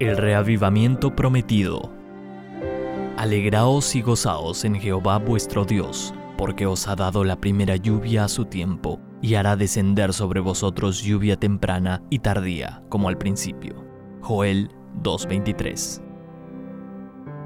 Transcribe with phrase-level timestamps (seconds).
[0.00, 1.92] El reavivamiento prometido.
[3.18, 8.28] Alegraos y gozaos en Jehová vuestro Dios, porque os ha dado la primera lluvia a
[8.28, 13.84] su tiempo, y hará descender sobre vosotros lluvia temprana y tardía, como al principio.
[14.22, 14.70] Joel
[15.02, 16.09] 2.23.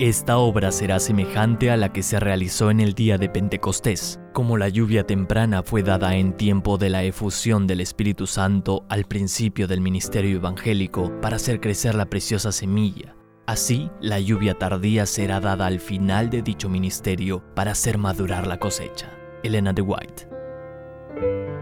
[0.00, 4.56] Esta obra será semejante a la que se realizó en el día de Pentecostés, como
[4.56, 9.68] la lluvia temprana fue dada en tiempo de la efusión del Espíritu Santo al principio
[9.68, 13.14] del ministerio evangélico para hacer crecer la preciosa semilla.
[13.46, 18.58] Así, la lluvia tardía será dada al final de dicho ministerio para hacer madurar la
[18.58, 19.08] cosecha.
[19.44, 20.28] Elena de White.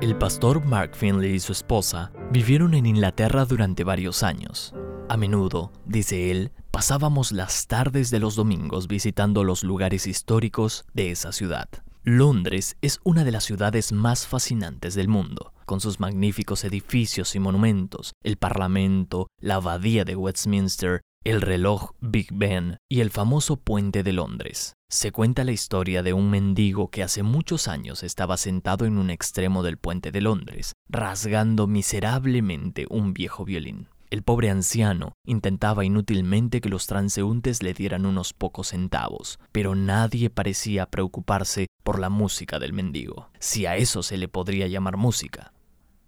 [0.00, 4.72] El pastor Mark Finley y su esposa vivieron en Inglaterra durante varios años.
[5.10, 11.10] A menudo, dice él, pasábamos las tardes de los domingos visitando los lugares históricos de
[11.10, 11.68] esa ciudad.
[12.02, 17.40] Londres es una de las ciudades más fascinantes del mundo, con sus magníficos edificios y
[17.40, 24.02] monumentos, el Parlamento, la Abadía de Westminster, el reloj Big Ben y el famoso puente
[24.02, 24.72] de Londres.
[24.90, 29.10] Se cuenta la historia de un mendigo que hace muchos años estaba sentado en un
[29.10, 33.88] extremo del puente de Londres, rasgando miserablemente un viejo violín.
[34.12, 40.28] El pobre anciano intentaba inútilmente que los transeúntes le dieran unos pocos centavos, pero nadie
[40.28, 45.54] parecía preocuparse por la música del mendigo, si a eso se le podría llamar música.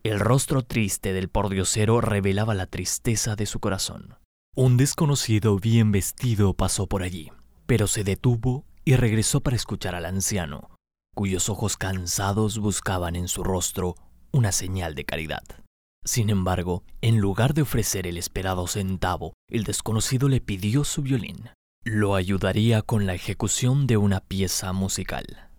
[0.03, 4.17] El rostro triste del pordiosero revelaba la tristeza de su corazón.
[4.55, 7.33] Un desconocido bien vestido pasó por allí,
[7.65, 10.77] pero se detuvo y regresó para escuchar al anciano,
[11.15, 13.95] cuyos ojos cansados buscaban en su rostro
[14.31, 15.64] una señal de caridad.
[16.05, 21.49] Sin embargo, en lugar de ofrecer el esperado centavo, el desconocido le pidió su violín.
[21.83, 25.51] Lo ayudaría con la ejecución de una pieza musical.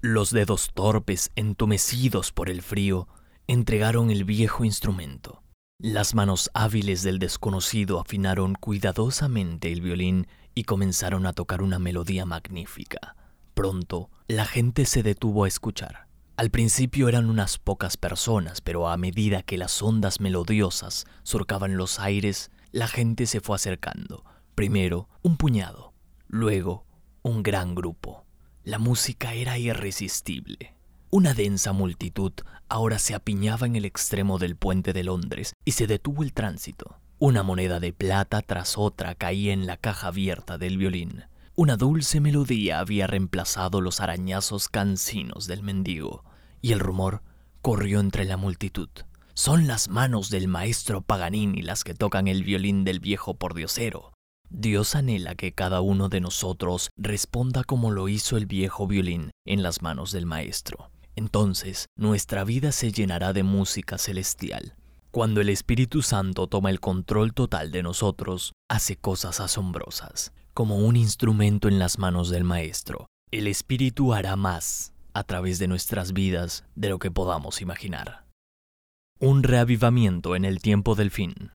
[0.00, 3.06] Los dedos torpes, entumecidos por el frío,
[3.46, 5.42] entregaron el viejo instrumento.
[5.78, 12.24] Las manos hábiles del desconocido afinaron cuidadosamente el violín y comenzaron a tocar una melodía
[12.24, 13.16] magnífica.
[13.54, 16.06] Pronto, la gente se detuvo a escuchar.
[16.42, 22.00] Al principio eran unas pocas personas, pero a medida que las ondas melodiosas surcaban los
[22.00, 24.24] aires, la gente se fue acercando.
[24.56, 25.94] Primero un puñado,
[26.26, 26.84] luego
[27.22, 28.26] un gran grupo.
[28.64, 30.74] La música era irresistible.
[31.10, 32.32] Una densa multitud
[32.68, 36.98] ahora se apiñaba en el extremo del puente de Londres y se detuvo el tránsito.
[37.20, 41.22] Una moneda de plata tras otra caía en la caja abierta del violín.
[41.54, 46.24] Una dulce melodía había reemplazado los arañazos cansinos del mendigo,
[46.62, 47.22] y el rumor
[47.60, 48.88] corrió entre la multitud.
[49.34, 54.12] Son las manos del maestro Paganini las que tocan el violín del viejo pordiosero.
[54.48, 59.62] Dios anhela que cada uno de nosotros responda como lo hizo el viejo violín en
[59.62, 60.90] las manos del maestro.
[61.16, 64.74] Entonces nuestra vida se llenará de música celestial.
[65.10, 70.96] Cuando el Espíritu Santo toma el control total de nosotros, hace cosas asombrosas como un
[70.96, 73.06] instrumento en las manos del Maestro.
[73.30, 78.26] El Espíritu hará más a través de nuestras vidas de lo que podamos imaginar.
[79.18, 81.52] Un reavivamiento en el tiempo del fin.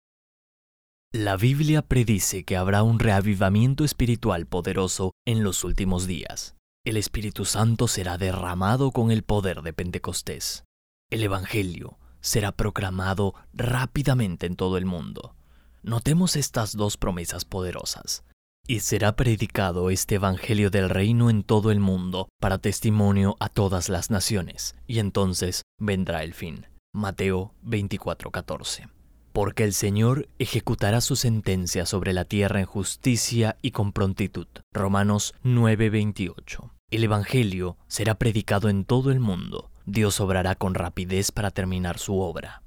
[1.14, 6.56] La Biblia predice que habrá un reavivamiento espiritual poderoso en los últimos días.
[6.86, 10.64] El Espíritu Santo será derramado con el poder de Pentecostés.
[11.10, 15.36] El Evangelio será proclamado rápidamente en todo el mundo.
[15.82, 18.24] Notemos estas dos promesas poderosas.
[18.70, 23.88] Y será predicado este Evangelio del reino en todo el mundo para testimonio a todas
[23.88, 26.66] las naciones, y entonces vendrá el fin.
[26.94, 28.90] Mateo 24:14.
[29.32, 34.48] Porque el Señor ejecutará su sentencia sobre la tierra en justicia y con prontitud.
[34.74, 36.74] Romanos 9:28.
[36.92, 39.72] El Evangelio será predicado en todo el mundo.
[39.86, 42.64] Dios obrará con rapidez para terminar su obra.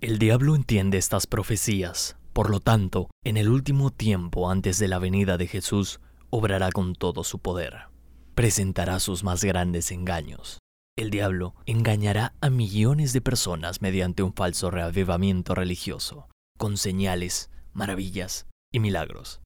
[0.00, 4.98] El diablo entiende estas profecías por lo tanto, en el último tiempo antes de la
[4.98, 6.00] venida de Jesús,
[6.30, 7.88] obrará con todo su poder.
[8.34, 10.58] Presentará sus más grandes engaños.
[10.96, 16.28] El diablo engañará a millones de personas mediante un falso reavivamiento religioso,
[16.58, 19.40] con señales, maravillas y milagros.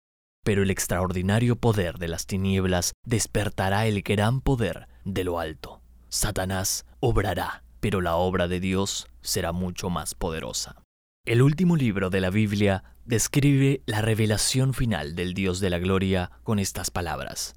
[0.44, 5.82] Pero el extraordinario poder de las tinieblas despertará el gran poder de lo alto.
[6.08, 10.85] Satanás obrará, pero la obra de Dios será mucho más poderosa.
[11.26, 16.30] El último libro de la Biblia describe la revelación final del Dios de la Gloria
[16.44, 17.56] con estas palabras.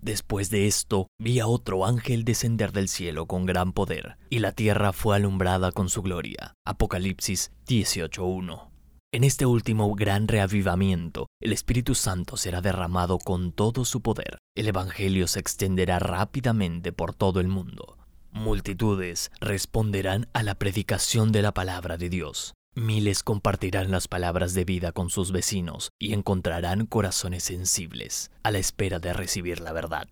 [0.00, 4.52] Después de esto, vi a otro ángel descender del cielo con gran poder, y la
[4.52, 6.54] tierra fue alumbrada con su gloria.
[6.64, 8.70] Apocalipsis 18.1.
[9.12, 14.38] En este último gran reavivamiento, el Espíritu Santo será derramado con todo su poder.
[14.56, 17.98] El Evangelio se extenderá rápidamente por todo el mundo.
[18.30, 22.54] Multitudes responderán a la predicación de la palabra de Dios.
[22.78, 28.58] Miles compartirán las palabras de vida con sus vecinos y encontrarán corazones sensibles a la
[28.58, 30.06] espera de recibir la verdad.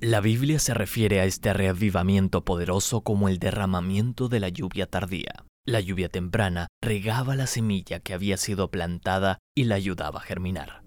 [0.00, 5.44] La Biblia se refiere a este reavivamiento poderoso como el derramamiento de la lluvia tardía.
[5.66, 10.84] La lluvia temprana regaba la semilla que había sido plantada y la ayudaba a germinar.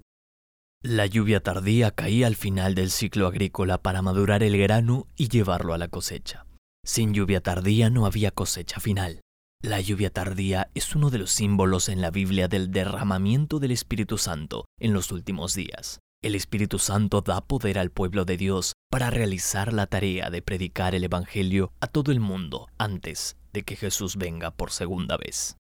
[0.82, 5.74] La lluvia tardía caía al final del ciclo agrícola para madurar el grano y llevarlo
[5.74, 6.46] a la cosecha.
[6.86, 9.20] Sin lluvia tardía no había cosecha final.
[9.64, 14.20] La lluvia tardía es uno de los símbolos en la Biblia del derramamiento del Espíritu
[14.20, 16.00] Santo en los últimos días.
[16.22, 20.94] El Espíritu Santo da poder al pueblo de Dios para realizar la tarea de predicar
[20.94, 25.58] el Evangelio a todo el mundo antes de que Jesús venga por segunda vez.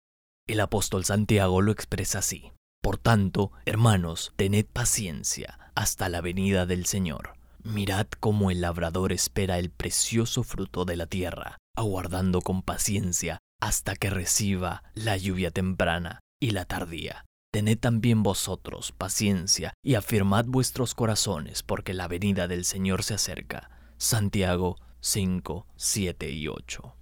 [0.46, 2.52] El apóstol Santiago lo expresa así.
[2.82, 7.34] Por tanto, hermanos, tened paciencia hasta la venida del Señor.
[7.64, 13.96] Mirad cómo el labrador espera el precioso fruto de la tierra, aguardando con paciencia hasta
[13.96, 17.26] que reciba la lluvia temprana y la tardía.
[17.52, 23.70] Tened también vosotros paciencia y afirmad vuestros corazones, porque la venida del Señor se acerca.
[23.98, 26.98] Santiago 5, 7 y 8.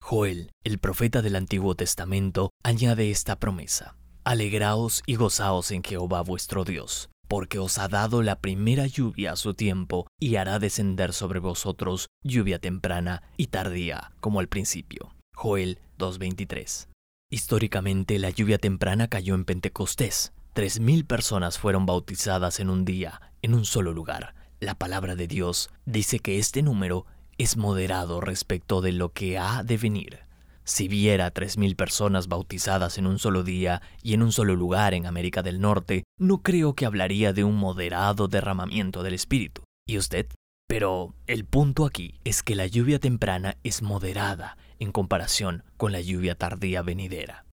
[0.00, 3.96] Joel, el profeta del Antiguo Testamento, añade esta promesa.
[4.22, 9.36] Alegraos y gozaos en Jehová vuestro Dios, porque os ha dado la primera lluvia a
[9.36, 15.15] su tiempo y hará descender sobre vosotros lluvia temprana y tardía, como al principio.
[15.36, 16.88] Joel 2.23.
[17.30, 20.32] Históricamente la lluvia temprana cayó en Pentecostés.
[20.54, 24.34] Tres mil personas fueron bautizadas en un día, en un solo lugar.
[24.60, 27.04] La palabra de Dios dice que este número
[27.36, 30.20] es moderado respecto de lo que ha de venir.
[30.64, 35.06] Si viera 3.000 personas bautizadas en un solo día y en un solo lugar en
[35.06, 39.62] América del Norte, no creo que hablaría de un moderado derramamiento del Espíritu.
[39.86, 40.26] ¿Y usted?
[40.66, 46.00] Pero el punto aquí es que la lluvia temprana es moderada en comparación con la
[46.00, 47.44] lluvia tardía venidera.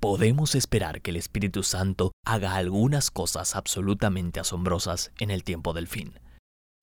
[0.00, 5.88] Podemos esperar que el Espíritu Santo haga algunas cosas absolutamente asombrosas en el tiempo del
[5.88, 6.20] fin,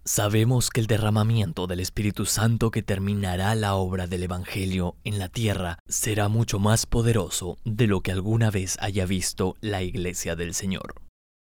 [0.06, 5.30] Sabemos que el derramamiento del Espíritu Santo que terminará la obra del Evangelio en la
[5.30, 10.56] tierra será mucho más poderoso de lo que alguna vez haya visto la Iglesia del
[10.56, 10.96] Señor.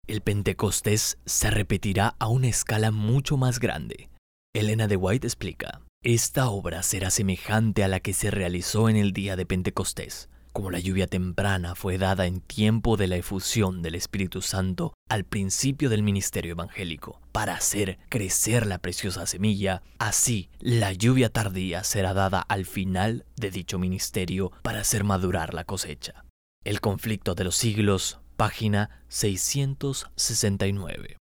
[0.06, 4.08] El Pentecostés se repetirá a una escala mucho más grande.
[4.54, 5.82] Elena de White explica,
[6.14, 10.70] esta obra será semejante a la que se realizó en el día de Pentecostés como
[10.70, 15.91] la lluvia temprana fue dada en tiempo de la efusión del Espíritu Santo al principio
[15.91, 22.41] del ministerio evangélico, para hacer crecer la preciosa semilla, así la lluvia tardía será dada
[22.41, 26.25] al final de dicho ministerio para hacer madurar la cosecha.
[26.64, 31.19] El conflicto de los siglos, página 669.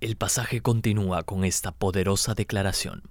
[0.00, 3.02] El pasaje continúa con esta poderosa declaración.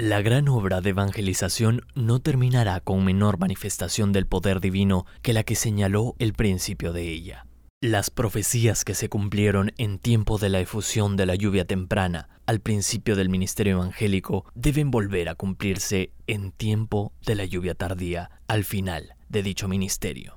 [0.00, 5.42] La gran obra de evangelización no terminará con menor manifestación del poder divino que la
[5.42, 7.46] que señaló el principio de ella.
[7.82, 12.60] Las profecías que se cumplieron en tiempo de la efusión de la lluvia temprana al
[12.60, 18.62] principio del ministerio evangélico deben volver a cumplirse en tiempo de la lluvia tardía al
[18.62, 20.36] final de dicho ministerio.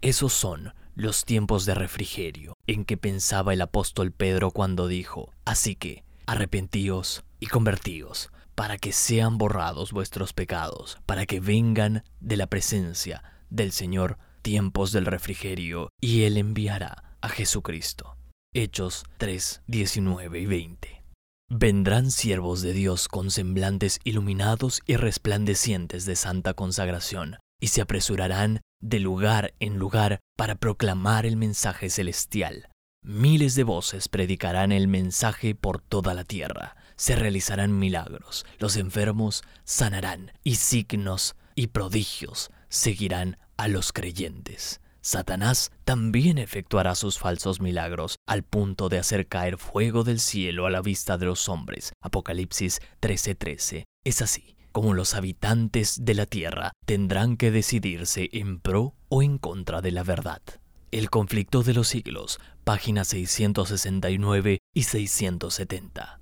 [0.00, 5.74] Esos son los tiempos de refrigerio en que pensaba el apóstol Pedro cuando dijo, así
[5.74, 8.30] que, arrepentíos y convertíos
[8.62, 14.92] para que sean borrados vuestros pecados, para que vengan de la presencia del Señor tiempos
[14.92, 18.16] del refrigerio, y Él enviará a Jesucristo.
[18.54, 21.04] Hechos 3, 19 y 20.
[21.50, 28.60] Vendrán siervos de Dios con semblantes iluminados y resplandecientes de santa consagración, y se apresurarán
[28.80, 32.68] de lugar en lugar para proclamar el mensaje celestial.
[33.04, 39.42] Miles de voces predicarán el mensaje por toda la tierra se realizarán milagros, los enfermos
[39.64, 44.80] sanarán y signos y prodigios seguirán a los creyentes.
[45.00, 50.70] Satanás también efectuará sus falsos milagros al punto de hacer caer fuego del cielo a
[50.70, 51.92] la vista de los hombres.
[52.00, 53.82] Apocalipsis 13:13.
[54.04, 59.38] Es así como los habitantes de la tierra tendrán que decidirse en pro o en
[59.38, 60.40] contra de la verdad.
[60.92, 66.21] El conflicto de los siglos, páginas 669 y 670.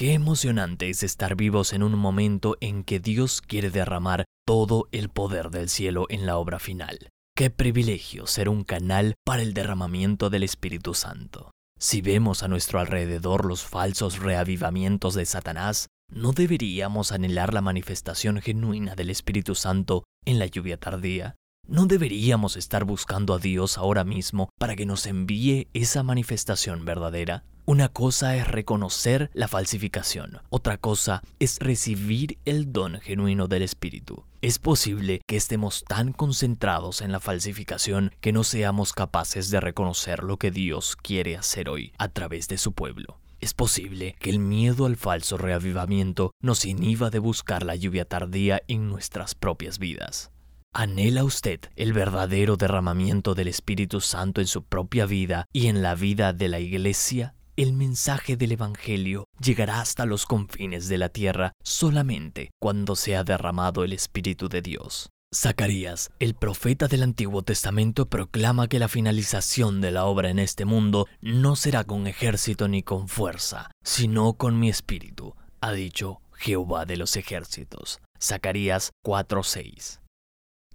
[0.00, 5.10] Qué emocionante es estar vivos en un momento en que Dios quiere derramar todo el
[5.10, 7.10] poder del cielo en la obra final.
[7.36, 11.50] Qué privilegio ser un canal para el derramamiento del Espíritu Santo.
[11.78, 18.40] Si vemos a nuestro alrededor los falsos reavivamientos de Satanás, ¿no deberíamos anhelar la manifestación
[18.40, 21.36] genuina del Espíritu Santo en la lluvia tardía?
[21.70, 27.44] ¿No deberíamos estar buscando a Dios ahora mismo para que nos envíe esa manifestación verdadera?
[27.64, 34.24] Una cosa es reconocer la falsificación, otra cosa es recibir el don genuino del Espíritu.
[34.42, 40.24] Es posible que estemos tan concentrados en la falsificación que no seamos capaces de reconocer
[40.24, 43.20] lo que Dios quiere hacer hoy a través de su pueblo.
[43.38, 48.60] Es posible que el miedo al falso reavivamiento nos inhiba de buscar la lluvia tardía
[48.66, 50.32] en nuestras propias vidas.
[50.72, 55.96] ¿Anhela usted el verdadero derramamiento del Espíritu Santo en su propia vida y en la
[55.96, 57.34] vida de la Iglesia?
[57.56, 63.84] el mensaje del Evangelio llegará hasta los confines de la tierra solamente cuando sea derramado
[63.84, 65.10] el Espíritu de Dios.
[65.34, 70.64] Zacarías, el profeta del Antiguo Testamento, proclama que la finalización de la obra en este
[70.64, 76.86] mundo no será con ejército ni con fuerza, sino con mi espíritu, ha dicho Jehová
[76.86, 78.00] de los ejércitos.
[78.18, 80.00] Zacarías 4:6.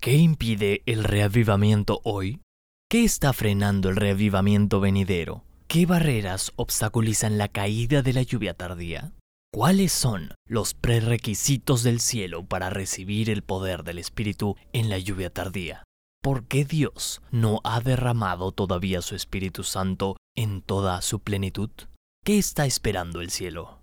[0.05, 2.39] ¿Qué impide el reavivamiento hoy?
[2.91, 5.43] ¿Qué está frenando el reavivamiento venidero?
[5.67, 9.13] ¿Qué barreras obstaculizan la caída de la lluvia tardía?
[9.51, 15.31] ¿Cuáles son los prerequisitos del cielo para recibir el poder del Espíritu en la lluvia
[15.31, 15.81] tardía?
[16.21, 21.71] ¿Por qué Dios no ha derramado todavía su Espíritu Santo en toda su plenitud?
[22.23, 23.79] ¿Qué está esperando el cielo?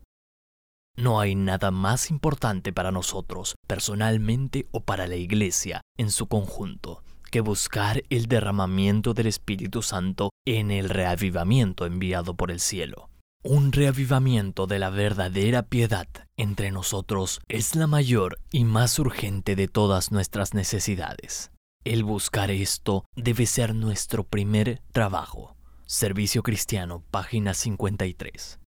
[0.96, 7.02] No hay nada más importante para nosotros, personalmente o para la Iglesia en su conjunto,
[7.30, 13.08] que buscar el derramamiento del Espíritu Santo en el reavivamiento enviado por el cielo.
[13.42, 16.06] Un reavivamiento de la verdadera piedad
[16.36, 21.50] entre nosotros es la mayor y más urgente de todas nuestras necesidades.
[21.84, 25.56] El buscar esto debe ser nuestro primer trabajo.
[25.86, 28.61] Servicio Cristiano, página 53.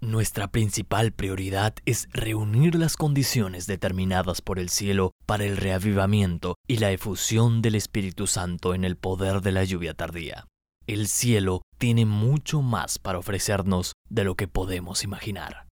[0.00, 6.76] Nuestra principal prioridad es reunir las condiciones determinadas por el cielo para el reavivamiento y
[6.76, 10.46] la efusión del Espíritu Santo en el poder de la lluvia tardía.
[10.86, 15.66] El cielo tiene mucho más para ofrecernos de lo que podemos imaginar.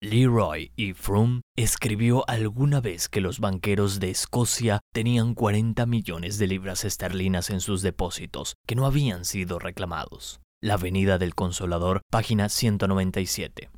[0.00, 6.46] Leroy y Froome escribió alguna vez que los banqueros de Escocia tenían 40 millones de
[6.46, 10.40] libras esterlinas en sus depósitos que no habían sido reclamados.
[10.64, 13.68] La Avenida del Consolador, página 197.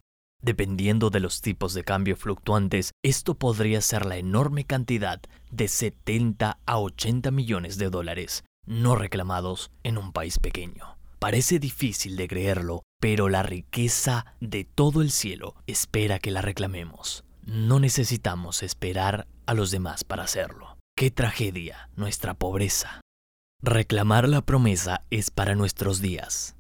[0.41, 6.61] Dependiendo de los tipos de cambio fluctuantes, esto podría ser la enorme cantidad de 70
[6.65, 10.97] a 80 millones de dólares no reclamados en un país pequeño.
[11.19, 17.25] Parece difícil de creerlo, pero la riqueza de todo el cielo espera que la reclamemos.
[17.43, 20.79] No necesitamos esperar a los demás para hacerlo.
[20.97, 23.01] Qué tragedia nuestra pobreza.
[23.61, 26.56] Reclamar la promesa es para nuestros días.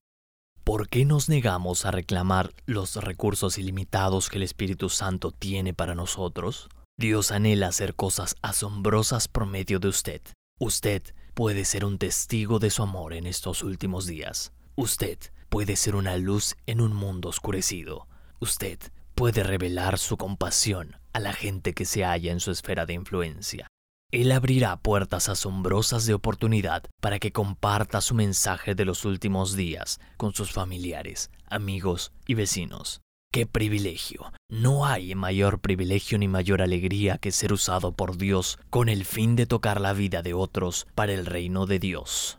[0.66, 5.94] ¿Por qué nos negamos a reclamar los recursos ilimitados que el Espíritu Santo tiene para
[5.94, 6.68] nosotros?
[6.98, 10.20] Dios anhela hacer cosas asombrosas por medio de usted.
[10.58, 11.02] Usted
[11.34, 14.52] puede ser un testigo de su amor en estos últimos días.
[14.74, 15.18] Usted
[15.50, 18.08] puede ser una luz en un mundo oscurecido.
[18.40, 18.80] Usted
[19.14, 23.68] puede revelar su compasión a la gente que se halla en su esfera de influencia.
[24.12, 30.00] Él abrirá puertas asombrosas de oportunidad para que comparta su mensaje de los últimos días
[30.16, 33.00] con sus familiares, amigos y vecinos.
[33.32, 34.32] ¡Qué privilegio!
[34.48, 39.36] No hay mayor privilegio ni mayor alegría que ser usado por Dios con el fin
[39.36, 42.38] de tocar la vida de otros para el reino de Dios.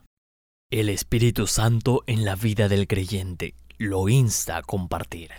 [0.71, 5.31] El Espíritu Santo en la vida del creyente lo insta a compartir.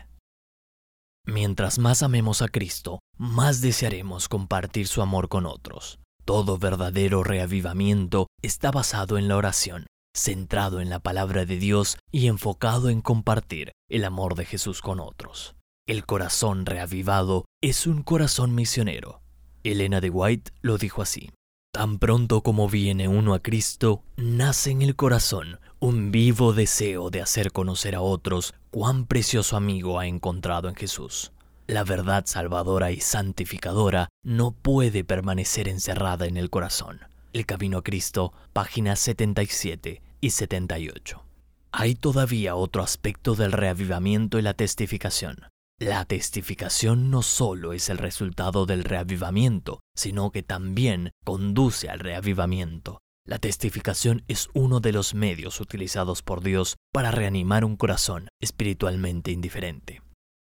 [1.27, 5.99] Mientras más amemos a Cristo, más desearemos compartir su amor con otros.
[6.29, 12.27] Todo verdadero reavivamiento está basado en la oración, centrado en la palabra de Dios y
[12.27, 15.57] enfocado en compartir el amor de Jesús con otros.
[15.87, 19.23] El corazón reavivado es un corazón misionero.
[19.65, 21.31] Elena de White lo dijo así.
[21.73, 27.23] Tan pronto como viene uno a Cristo, nace en el corazón un vivo deseo de
[27.23, 31.33] hacer conocer a otros cuán precioso amigo ha encontrado en Jesús.
[31.69, 37.01] La verdad salvadora y santificadora no puede permanecer encerrada en el corazón.
[37.35, 41.23] El Camino a Cristo, páginas 77 y 78.
[41.71, 45.49] Hay todavía otro aspecto del reavivamiento y la testificación.
[45.79, 53.03] La testificación no solo es el resultado del reavivamiento, sino que también conduce al reavivamiento.
[53.27, 59.33] La testificación es uno de los medios utilizados por Dios para reanimar un corazón espiritualmente
[59.33, 60.01] indiferente.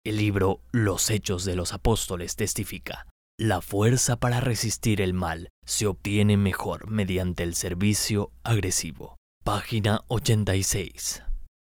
[0.07, 3.07] El libro Los Hechos de los Apóstoles testifica,
[3.41, 9.17] la fuerza para resistir el mal se obtiene mejor mediante el servicio agresivo.
[9.45, 11.23] Página 86.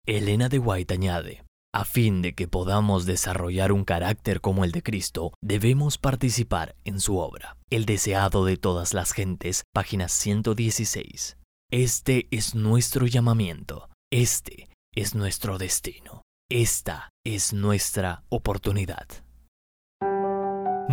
[0.07, 4.81] Elena de White añade, a fin de que podamos desarrollar un carácter como el de
[4.81, 7.55] Cristo, debemos participar en su obra.
[7.69, 11.37] El deseado de todas las gentes, página 116.
[11.71, 16.22] Este es nuestro llamamiento, este es nuestro destino.
[16.53, 19.07] Esta es nuestra oportunidad.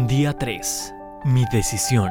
[0.06, 0.94] Día 3.
[1.26, 2.10] Mi decisión.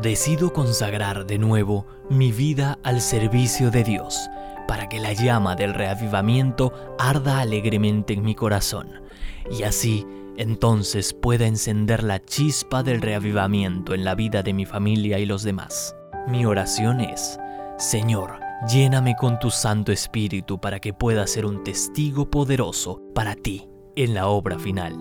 [0.00, 4.30] Decido consagrar de nuevo mi vida al servicio de Dios,
[4.68, 9.02] para que la llama del reavivamiento arda alegremente en mi corazón,
[9.50, 15.18] y así entonces pueda encender la chispa del reavivamiento en la vida de mi familia
[15.18, 15.96] y los demás.
[16.28, 17.36] Mi oración es,
[17.78, 23.68] Señor, lléname con tu Santo Espíritu para que pueda ser un testigo poderoso para ti
[23.96, 24.96] en la obra final.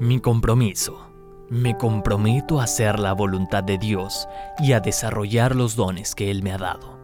[0.00, 1.02] Mi compromiso.
[1.48, 6.42] Me comprometo a hacer la voluntad de Dios y a desarrollar los dones que Él
[6.42, 6.98] me ha dado.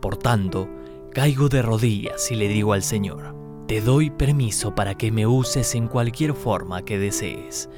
[0.00, 0.68] Por tanto,
[1.12, 3.34] caigo de rodillas y le digo al Señor,
[3.66, 7.68] te doy permiso para que me uses en cualquier forma que desees,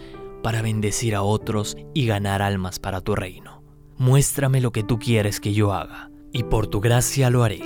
[0.42, 3.62] para bendecir a otros y ganar almas para tu reino.
[3.96, 7.60] Muéstrame lo que tú quieres que yo haga, y por tu gracia lo haré.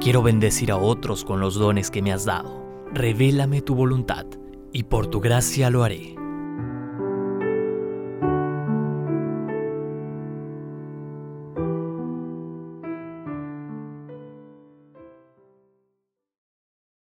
[0.00, 2.64] Quiero bendecir a otros con los dones que me has dado.
[2.92, 4.26] Revélame tu voluntad,
[4.72, 6.14] y por tu gracia lo haré.